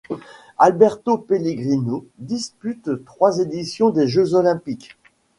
Alberto 0.57 1.19
Pellegrino 1.19 2.07
dispute 2.17 3.03
trois 3.05 3.37
éditions 3.37 3.91
des 3.91 4.07
Jeux 4.07 4.33
olympiques. 4.33 4.97